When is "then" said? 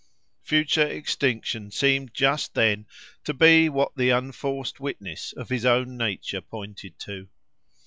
2.55-2.87